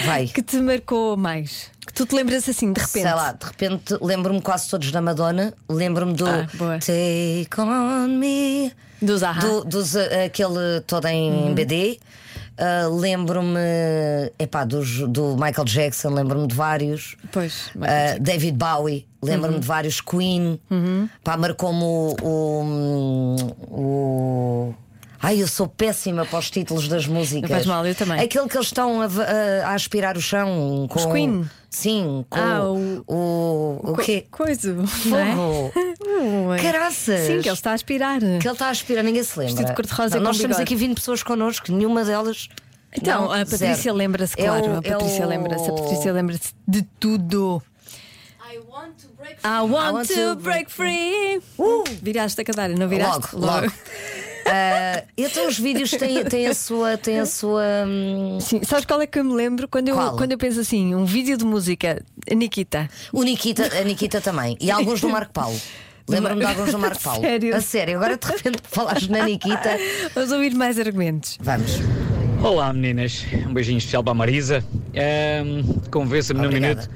[0.06, 0.26] vai.
[0.32, 1.70] que te marcou mais?
[1.86, 3.02] que Tu te lembras assim, de repente?
[3.02, 6.46] Sei lá, de repente lembro-me quase todos da Madonna, lembro-me do Ah.
[6.80, 8.72] Take on Me,
[9.02, 9.40] Dos Ahá.
[9.40, 11.54] do, dos, eh, aquele todo em Uhum.
[11.54, 12.00] BD.
[12.56, 13.58] Ah, lembro-me
[14.38, 17.16] epá, dos, do Michael Jackson, lembro-me de vários.
[17.32, 19.60] Pois, Ah, David Bowie, lembro-me Uhum.
[19.60, 20.60] de vários Queen.
[21.24, 23.36] Pá, marcou-me o, o,
[23.70, 24.74] o-
[25.20, 27.48] Ai, eu sou péssima para os títulos das músicas.
[27.48, 28.20] Não faz mal, eu também.
[28.20, 30.98] Aquele que eles estão a, a- a aspirar o chão com.
[30.98, 31.48] Os Queen?
[31.74, 33.04] Sim, com Ah, o.
[33.06, 34.24] O, o quê?
[34.30, 34.84] Coisa, não
[35.18, 35.34] é?
[35.34, 35.72] Fogo.
[36.50, 36.58] Ui.
[36.60, 37.20] Caraças.
[37.26, 38.20] Sim, que ele está a aspirar.
[38.20, 39.54] Que ele está a aspirar, ninguém se lembra.
[39.54, 42.48] Vestido de cor-de-rosa nós temos aqui 20 pessoas connosco, nenhuma delas.
[42.96, 44.66] Então, Não, a Patrícia lembra-se, É claro.
[44.66, 45.68] o- a é Patrícia o- lembra-se.
[45.68, 47.60] A Patrícia lembra-se de tudo.
[48.50, 48.58] I
[49.68, 51.38] want to break free.
[51.58, 53.34] Uh, viraste a cadeira, não viraste?
[53.34, 53.72] Logo, logo.
[54.46, 56.96] Ah, então os vídeos têm, têm a sua.
[56.98, 59.66] Têm a sua hum, Sim, sabes qual é que eu me lembro?
[59.68, 60.16] Quando eu, Qual?
[60.16, 62.88] quando eu penso assim, um vídeo de música, a Nikita.
[63.12, 64.56] o Nikita, a Nikita também.
[64.60, 65.58] E alguns do Marco Paulo.
[66.06, 67.22] Lembro-me de alguns do Marco Paulo.
[67.24, 67.56] Sério?
[67.56, 69.78] A sério, agora de repente falaste na Nikita.
[70.14, 71.38] Vamos ouvir mais argumentos.
[71.40, 71.80] Vamos.
[72.42, 74.62] Olá meninas, um beijinho especial para a Marisa.
[74.94, 76.90] Ahm, Convença-me num minuto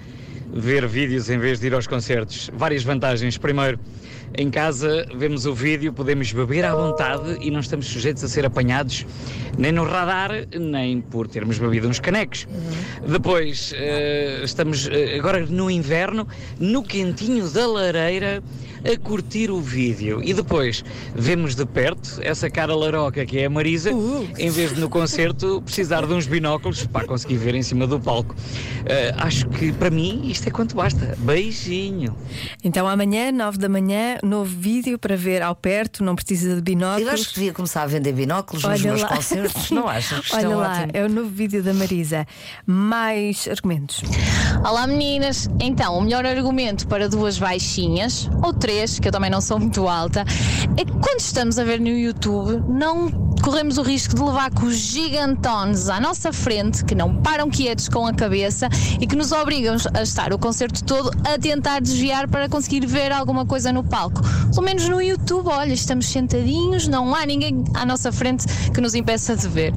[0.53, 2.51] ver vídeos em vez de ir aos concertos.
[2.53, 3.39] Várias vantagens.
[3.39, 3.79] Primeiro,
[4.35, 8.45] em casa vemos o vídeo, podemos beber à vontade e não estamos sujeitos a ser
[8.45, 9.07] apanhados
[9.59, 12.47] nem no radar, nem por termos bebido uns canecos.
[13.07, 16.29] Depois, eh, estamos eh, agora no inverno,
[16.61, 18.43] no quentinho da lareira,
[18.85, 20.21] a curtir o vídeo.
[20.23, 23.91] E depois vemos de perto essa cara laroca que é a Marisa,
[24.39, 27.99] em vez de no concerto precisar de uns binóculos para conseguir ver em cima do
[28.01, 28.35] palco.
[28.87, 31.17] Eh, acho que para mim isto é quanto basta.
[31.19, 32.17] Beijinho.
[32.63, 37.07] Então amanhã, 9 da manhã, novo vídeo para ver ao perto, não precisa de binóculos.
[37.07, 39.09] Eu acho que devia começar a vender binóculos nos Olha meus lá.
[39.09, 39.71] concertos.
[39.71, 40.25] Não achas?
[40.25, 40.91] Isto Olha é lá, ótimo.
[40.95, 42.27] é o novo vídeo da Marisa.
[42.67, 44.03] Mais argumentos.
[44.65, 48.68] Olá meninas, então o melhor argumento para duas baixinhas, ou três,
[49.01, 50.25] que eu também não sou muito alta,
[50.77, 53.11] é que quando estamos a ver no YouTube não
[53.43, 57.89] corremos o risco de levar com os gigantones à nossa frente, que não param quietos
[57.89, 58.69] com a cabeça
[59.01, 63.11] e que nos obrigam a estar o concerto todo a tentar desviar para conseguir ver
[63.11, 64.21] alguma coisa no palco.
[64.53, 68.95] Pelo menos no YouTube, olha, estamos sentadinhos, não há ninguém à nossa frente que nos
[68.95, 69.73] impeça de ver.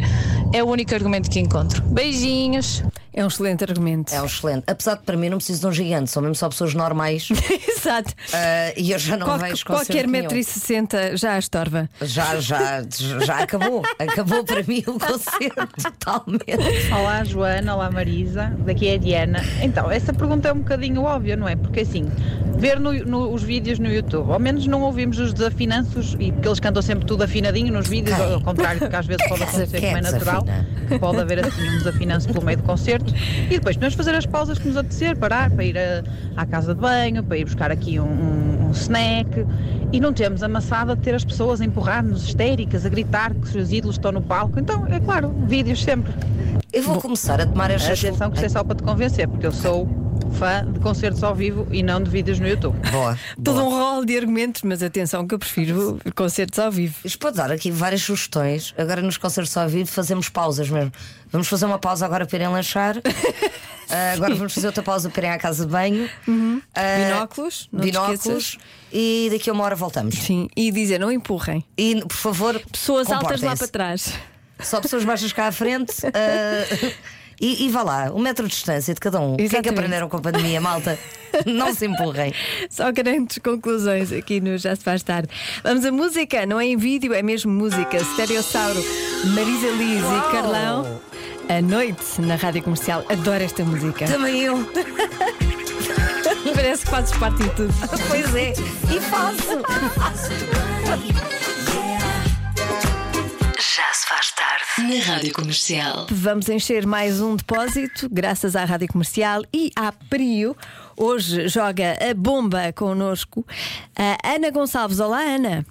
[0.52, 1.82] É o único argumento que encontro.
[1.84, 2.84] Beijinhos!
[3.13, 4.13] É um excelente argumento.
[4.13, 4.63] É um excelente.
[4.67, 7.28] Apesar de para mim não preciso de um gigante, são mesmo só pessoas normais.
[7.78, 8.13] Exato.
[8.34, 11.89] Ah, e eu já não Qual- vejo qualquer metro e sessenta já a estorva.
[12.02, 12.84] Já, já,
[13.26, 13.82] já acabou.
[14.00, 15.67] Acabou para mim o concerto
[16.00, 16.91] totalmente.
[16.97, 19.41] Olá Joana, olá Marisa, daqui é a Diana.
[19.62, 21.56] Então, essa pergunta é um bocadinho óbvia, não é?
[21.58, 22.10] Porque assim,
[22.58, 26.47] ver no- no- os vídeos no YouTube, ao menos não ouvimos os desafinanços, e porque
[26.47, 28.34] eles cantam sempre tudo afinadinho nos vídeos, Quem?
[28.36, 30.45] ao contrário do que às vezes pode acontecer, é como é que natural.
[31.00, 33.01] Pode haver assim um desafinanço pelo meio do concerto.
[33.50, 36.04] E depois podemos fazer as pausas que nos apetecer, parar para ir a-
[36.38, 39.46] à casa de banho, para ir buscar aqui um, um- um snack.
[39.92, 43.42] E não temos a maçada de ter as pessoas a empurrar-nos histéricas, a gritar que
[43.42, 44.60] os seus ídolos estão no palco.
[44.60, 46.12] Então, é claro, vídeos sempre.
[46.72, 48.00] Eu vou começar a tomar estas.
[48.04, 49.90] Atenção que isto é só para te convencer, porque eu sou
[50.34, 52.76] fã de concertos ao vivo e não de vídeos no YouTube.
[52.91, 53.17] Boa.
[53.44, 56.96] Todo um rol de argumentos, mas atenção que eu prefiro concertos ao vivo.
[57.04, 58.74] Isto pode dar aqui várias sugestões.
[58.78, 60.91] Agora nos concertos ao vivo fazemos pausas mesmo.
[61.32, 62.96] Vamos fazer uma pausa agora para irem lanchar.
[63.94, 66.10] Ah, agora vamos fazer outra pausa para irem à casa de banho.
[66.26, 68.22] Binóculos, não te esqueças.
[68.24, 68.58] binóculos.
[68.94, 70.15] E daqui a uma hora voltamos.
[70.15, 71.65] Sim, e dizer, não empurrem.
[71.78, 74.13] E por favor, Pessoas altas lá para trás.
[74.62, 75.94] Só pessoas baixas cá à frente.
[76.06, 76.91] ah,
[77.42, 79.34] e, e vá lá, um metro de distância de cada um.
[79.34, 79.80] O que é que Exatamente.
[79.80, 80.98] aprenderam com a pandemia, malta?
[81.46, 82.34] Não se empurrem.
[82.70, 85.30] Só grandes conclusões aqui no Já Se Faz Tarde.
[85.64, 88.04] Vamos a música, não é em vídeo, é mesmo música.
[88.04, 88.84] Stereossauro,
[89.34, 91.02] Marisa Liz e Carlão.
[91.50, 93.06] A noite na rádio comercial.
[93.10, 94.06] Adoro esta música.
[94.06, 94.58] Também eu.
[96.54, 97.74] Parece que fazes parte de tudo.
[98.10, 98.54] Pois é.
[98.94, 99.62] E faço.
[104.22, 104.94] Faz tarde.
[104.94, 106.06] Na Rádio Comercial.
[106.12, 110.56] Vamos encher mais um depósito, graças à rádio comercial e à Prio.
[110.96, 113.44] Hoje joga a bomba connosco
[113.98, 115.00] a Ana Gonçalves.
[115.00, 115.66] Olá, Ana.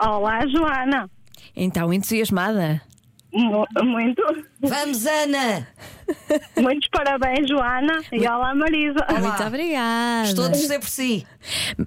[0.00, 1.08] Olá, Joana.
[1.54, 2.82] Então, entusiasmada?
[3.32, 4.20] Mu- Muito,
[4.60, 5.68] Vamos, Ana.
[6.58, 8.02] muitos parabéns, Joana.
[8.10, 9.06] E olá, Marisa.
[9.12, 10.24] Muito obrigada.
[10.28, 11.24] Estou a torcer por si.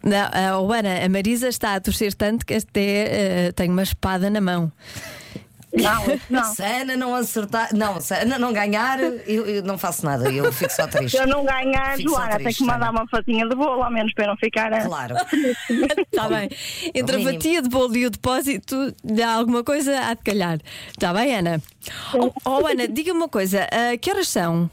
[0.02, 3.84] Não, a, oh, Ana, a Marisa está a torcer tanto que até eh, tem uma
[3.84, 4.72] espada na mão.
[5.72, 6.44] Não, não.
[6.56, 10.04] Se a Ana não acertar, não, se a Ana não ganhar, eu, eu não faço
[10.04, 11.16] nada, eu fico só triste.
[11.18, 13.00] Se eu não ganhar, Fico Joana, tem triste, que mandar Ana.
[13.02, 14.74] uma fatinha de bolo, ao menos para eu não ficar.
[14.74, 15.16] a- Claro.
[16.12, 16.50] Está bem.
[16.94, 20.60] Entre a fatia de bolo e o depósito, dá alguma coisa há de calhar.
[20.90, 21.62] Está bem, Ana?
[22.16, 24.70] Oh, oh, Ana, diga-me uma coisa: ah, que horas são?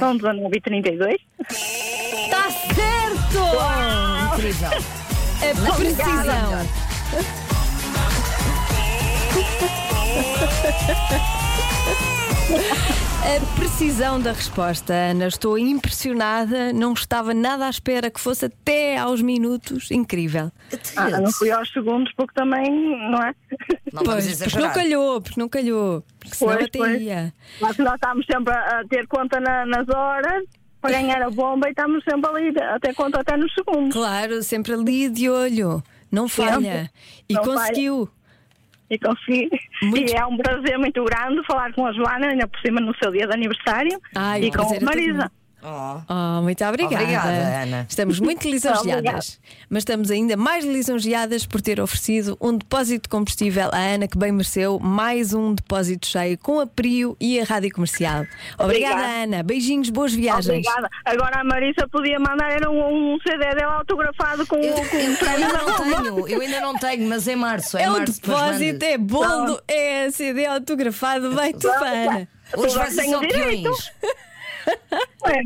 [0.00, 1.14] São 19 e 32.
[1.48, 4.34] Está Tá certo!
[4.34, 4.68] Incrível.
[4.68, 7.45] A precisão.
[13.26, 15.26] A precisão da resposta, Ana.
[15.26, 16.72] Estou impressionada.
[16.72, 19.90] Não estava nada à espera que fosse até aos minutos.
[19.90, 20.52] Incrível.
[20.96, 22.70] Ah, não fui aos segundos porque também,
[23.10, 23.34] não é?
[23.92, 24.62] Não Pois, porque exagerar.
[24.68, 26.04] não calhou, porque não calhou.
[26.20, 27.02] Porque senão Pois, até pois.
[27.02, 27.34] ia.
[27.60, 30.44] Nós, nós estamos sempre a, ter conta na- nas horas
[30.80, 33.92] para ganhar a bomba e estamos sempre ali a ter conta até nos segundos.
[33.92, 35.82] Claro, sempre ali de olho.
[36.12, 36.52] Não Sempre.
[36.52, 36.90] falha.
[37.28, 38.08] E Não conseguiu.
[38.88, 39.48] E consegui.
[39.82, 42.94] Muito- E é um prazer muito grande falar com a Joana, ainda por cima no
[43.02, 44.00] seu dia de aniversário.
[44.14, 45.30] Ai, e com a é Marisa.
[45.70, 46.02] Meu.
[46.08, 47.02] Oh, muito obrigada.
[47.02, 47.86] Obrigada, Ana.
[47.88, 49.40] Estamos muito lisonjeadas.
[49.68, 54.16] Mas estamos ainda mais lisonjeadas por ter oferecido um depósito de combustível à Ana, que
[54.18, 58.24] bem mereceu mais um depósito cheio com a Prio e a Rádio Comercial.
[58.58, 59.22] Obrigada, Obrigada.
[59.24, 59.42] Ana.
[59.42, 60.46] Beijinhos, boas viagens.
[60.66, 60.88] Obrigada.
[61.04, 64.96] Agora a Marisa podia mandar era um, um CD dela autografado com, Eu, o- com
[64.96, 67.76] eu- prémio da tenho, eu ainda não tenho, mas é março.
[67.76, 71.32] É, É um março, depósito, é bolo, é CD autografado.
[71.32, 72.28] Vai tu, Ana.
[72.56, 73.02] Hoje vai Todos ser
[75.28, 75.42] É.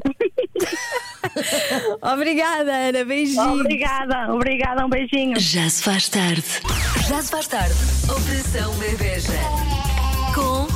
[2.12, 3.04] Obrigada, Ana.
[3.04, 3.60] Beijinhos.
[3.60, 5.38] Obrigada, obrigada, um beijinho.
[5.38, 6.44] Já se faz tarde.
[7.08, 7.74] Já se faz tarde.
[8.04, 9.32] Operação Bebeja.
[10.34, 10.66] Com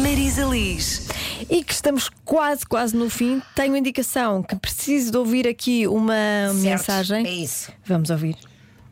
[0.00, 1.08] Marisa Liz.
[1.48, 3.42] E que estamos quase, quase no fim.
[3.54, 7.26] Tenho indicação que preciso de ouvir aqui uma Certo, mensagem.
[7.26, 7.72] É isso.
[7.84, 8.36] Vamos ouvir.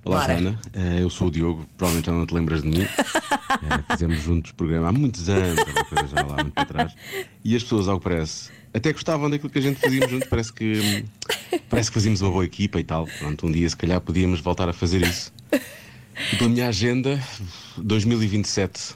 [0.04, 0.38] Olá, Bora.
[0.38, 0.58] Joana.
[0.72, 2.86] Eh, eu sou o Diogo, provavelmente já não te lembras de mim.
[3.60, 6.94] Eh, fizemos juntos programa há muitos anos, coisa já lá muito para trás.
[7.44, 10.28] E as pessoas, ao que parece, até gostavam daquilo que a gente fazíamos junto.
[10.28, 11.04] Parece que,
[11.68, 13.06] parece que fazíamos uma boa equipa e tal.
[13.18, 15.32] Pronto, um dia, se calhar, podíamos voltar a fazer isso.
[16.32, 17.22] E pela minha agenda,
[17.76, 18.94] 2027.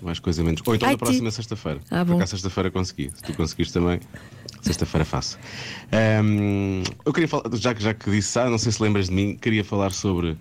[0.00, 0.60] Mais coisa menos.
[0.66, 1.80] Ou então Ai, na próxima sexta-feira.
[1.90, 2.24] Ah, bom.
[2.26, 3.10] sexta-feira consegui.
[3.14, 4.00] Se tu conseguires também,
[4.60, 5.38] sexta-feira faço.
[5.92, 9.14] Ahm, eu queria falar, já que, já que disse, ah, não sei se lembras de
[9.14, 10.36] mim, queria falar sobre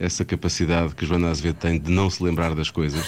[0.00, 3.06] essa capacidade que Joana Azevedo tem de não se lembrar das coisas,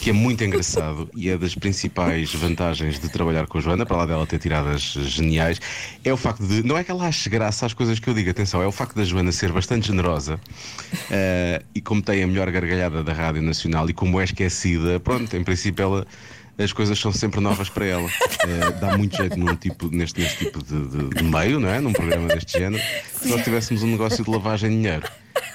[0.00, 3.96] que é muito engraçado e é das principais vantagens de trabalhar com a Joana, para
[3.96, 5.60] lá dela ter tiradas geniais,
[6.04, 8.30] é o facto de, não é que ela ache graça às coisas que eu digo,
[8.30, 10.40] atenção, é o facto da Joana ser bastante generosa
[11.10, 15.36] eh, e como tem a melhor gargalhada da Rádio Nacional e como é esquecida, pronto,
[15.36, 16.06] em princípio ela
[16.60, 18.08] as coisas são sempre novas para ela.
[18.44, 21.80] Eh, dá muito jeito num tipo, neste, neste tipo de, de- de meio, não é?
[21.80, 22.82] Num programa deste género.
[23.14, 25.06] Se nós tivéssemos um negócio de lavagem de dinheiro,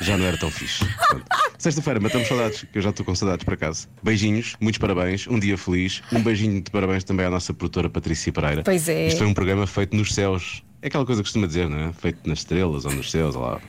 [0.03, 0.85] já não era tão fixe.
[0.85, 1.25] Portanto,
[1.57, 3.87] Sexta-feira, matamos saudades, que eu já estou com saudades para casa.
[4.03, 6.01] Beijinhos, muitos parabéns, um dia feliz.
[6.11, 8.63] Um beijinho de parabéns também à nossa produtora Patrícia Pereira.
[8.63, 9.07] Pois é.
[9.07, 10.61] Isto foi um programa feito nos céus.
[10.81, 11.93] É aquela coisa que costuma dizer, não é?
[11.93, 13.61] Feito nas estrelas ou nos céus, ou lá.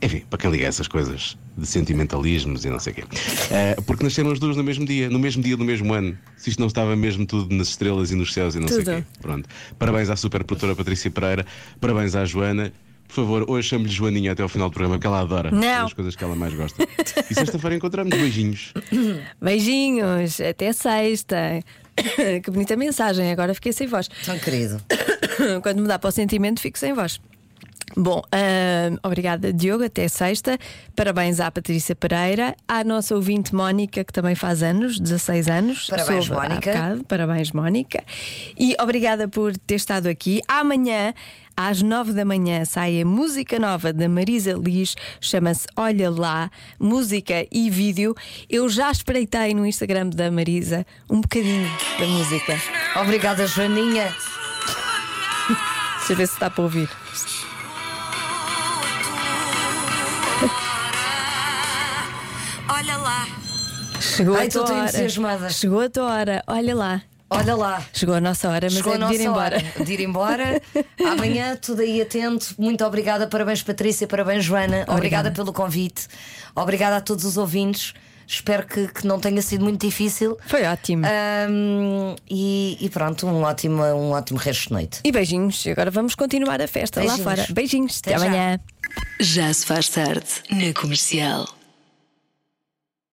[0.00, 3.04] Enfim, para quem liga essas coisas de sentimentalismos e não sei o quê.
[3.50, 6.16] Eh, porque nasceram as duas no mesmo dia, no mesmo dia do mesmo ano.
[6.36, 8.84] Se isto não estava mesmo tudo nas estrelas e nos céus e não sei o
[8.84, 8.96] Tudo.
[8.96, 9.04] quê.
[9.20, 9.48] Pronto.
[9.78, 11.46] Parabéns à super produtora Patrícia Pereira,
[11.80, 12.72] parabéns à Joana.
[13.14, 15.50] Por favor, hoje chame-lhe Joaninha até ao final do programa, que ela adora.
[15.50, 15.62] Não.
[15.62, 16.82] É das coisas que ela mais gosta.
[17.30, 18.72] E sexta-feira encontramos beijinhos.
[19.38, 20.40] Beijinhos.
[20.40, 21.60] Até sexta.
[22.42, 23.30] que bonita mensagem.
[23.30, 24.08] Agora fiquei sem voz.
[24.24, 24.80] Tão querido.
[25.62, 27.20] Quando me dá para o sentimento, fico sem voz.
[27.94, 30.58] Bom, ah, obrigada Diogo, até sexta.
[30.96, 35.86] Parabéns à Patrícia Pereira, à nossa ouvinte Mónica, que também faz anos, 16 anos.
[35.88, 36.98] Parabéns, Mónica.
[37.06, 38.02] Parabéns, Mónica.
[38.58, 40.40] E obrigada por ter estado aqui.
[40.48, 41.12] Amanhã,
[41.56, 47.46] às 9 da manhã, sai a música nova da Marisa Liz, chama-se Olha Lá, música
[47.50, 48.14] e vídeo.
[48.48, 52.60] Eu já espreitei no Instagram da Marisa um bocadinho da música.
[53.00, 54.04] Obrigada, Joaninha.
[55.98, 56.88] Deixa eu ver se está para ouvir.
[62.68, 63.26] Olha lá.
[64.00, 65.50] Chegou Ai, a tua hora.
[65.50, 67.02] Chegou a tua hora, olha lá.
[67.38, 67.82] Olha lá.
[67.92, 69.56] Chegou a nossa hora, mas Chegou é a de ir nossa embora.
[69.76, 70.62] hora de ir embora.
[71.12, 72.54] Amanhã, tudo aí atento.
[72.58, 73.26] Muito obrigada.
[73.26, 74.06] Parabéns, Patrícia.
[74.06, 74.84] Parabéns, Joana.
[74.88, 76.06] Obrigada, pelo convite.
[76.54, 77.94] Obrigada a todos os ouvintes.
[78.26, 80.38] Espero que, que não tenha sido muito difícil.
[80.46, 81.04] Foi ótimo.
[81.06, 85.00] Ahm, e, e pronto, um ótimo, um ótimo resto de noite.
[85.04, 85.66] E beijinhos.
[85.66, 87.24] Agora vamos continuar a festa Beijinhos.
[87.26, 87.46] lá fora.
[87.52, 87.98] Beijinhos.
[88.00, 88.26] Até, Até já.
[88.30, 88.60] amanhã.
[89.20, 91.46] Já se faz tarde na comercial.